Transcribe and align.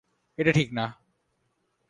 এটা 0.37 0.51
ঠিক 0.51 0.69
না। 0.73 0.85